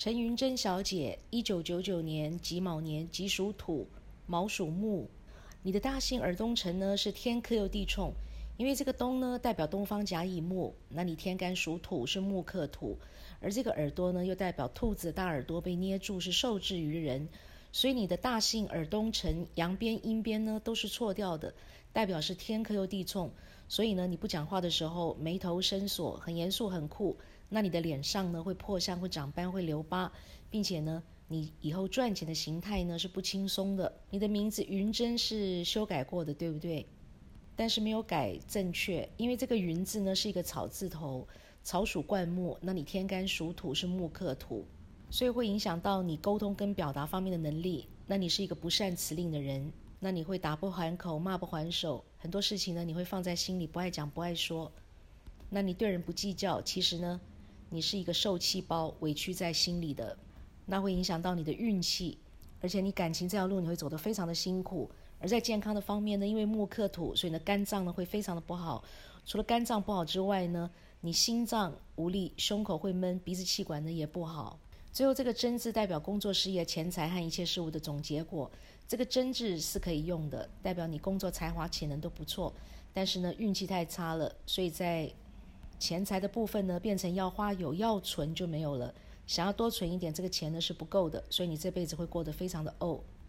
[0.00, 3.86] 陈云珍小姐，一九九九年己卯年，己属土，
[4.24, 5.06] 卯属木。
[5.62, 8.10] 你的大姓耳东辰呢是天克又地冲，
[8.56, 12.96] 因为这个东呢代表东方甲乙木，那你天干属土是木克土，
[13.40, 17.28] 而这个耳朵呢又代表兔子大耳朵被捏住是受制于人，
[17.72, 21.54] 所以你的大姓尔东城阳边阴边呢都是错掉的，
[21.92, 23.30] 代表是天克又地冲，
[23.68, 27.16] 所以呢你不讲话的时候眉头深锁，很严肃很酷。
[27.48, 30.12] 那你的脸上呢会破相、会长斑、会留疤，
[30.50, 33.92] 并且呢，你以后赚钱的形态呢是不轻松的。
[34.10, 36.86] 你的名字云真是修改过的，对不对？
[37.56, 41.26] 但是没有改正确，因为这个云字呢是一个草字头，
[41.62, 44.64] 草属灌木，那你天干属土是木克土，
[45.10, 47.88] 所以会影响到你沟通跟表达方面的能力。
[48.06, 54.70] 那你是一个不善辞令的人，那你会打不还口、骂不还手，很多事情呢你会放在心里，不爱讲、不爱说。
[55.48, 57.20] 那你对人不计较，其实呢？
[57.72, 60.16] 你是一个受气包，委屈在心里的，
[60.66, 62.18] 那会影响到你的运气，
[62.60, 64.90] 而且你感情这条路你会走得非常的辛苦。
[65.20, 68.82] 而在健康的方面呢，因为木克土，所以呢肝脏呢会非常的不好。
[69.24, 70.68] 除了肝脏不好之外呢，
[71.00, 74.58] 你心脏无力，胸口会闷，鼻子气管呢也不好。
[74.92, 78.50] 最后这个真字代表工作事业、钱财和一切事物的总结果。
[78.86, 82.52] 这个真字是可以用的，代表你工作才华、潜能都不错，
[82.92, 85.10] 但是呢运气太差了，所以在。
[85.78, 88.92] 钱财的部分呢，变成要花有，要存就没有了。
[89.26, 93.00] 想要多存一点，这个钱呢是不够的，所以你这辈子会过得非常的哦。